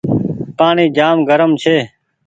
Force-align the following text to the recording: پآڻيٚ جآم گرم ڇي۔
پآڻيٚ 0.57 0.93
جآم 0.97 1.17
گرم 1.29 1.51
ڇي۔ 1.61 1.77